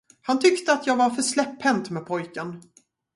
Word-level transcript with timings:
Han 0.21 0.39
tyckte, 0.39 0.73
att 0.73 0.87
jag 0.87 0.95
var 0.97 1.09
för 1.09 1.21
släpphänt 1.21 1.89
med 1.89 2.05
pojken. 2.05 2.61